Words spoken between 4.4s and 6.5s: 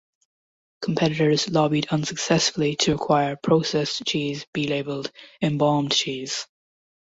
be labeled "embalmed cheese".